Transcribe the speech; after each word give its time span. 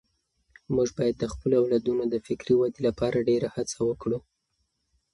موږ 0.75 0.89
باید 0.99 1.15
د 1.19 1.25
خپلو 1.33 1.55
اولادونو 1.61 2.03
د 2.07 2.15
فکري 2.27 2.53
ودې 2.57 2.81
لپاره 2.87 3.25
ډېره 3.29 3.47
هڅه 3.55 3.77
وکړو. 3.89 4.19